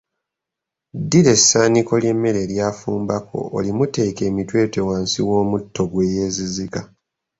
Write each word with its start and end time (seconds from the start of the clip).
Ddira 1.01 1.31
essaaniiko 1.37 1.93
ly’emmere 2.01 2.39
eryafumbako 2.45 3.37
olimuteeke 3.57 4.21
emitweetwe 4.29 4.81
wansi 4.89 5.19
w’omutto 5.27 5.81
gwe 5.91 6.03
yeezizika. 6.13 6.81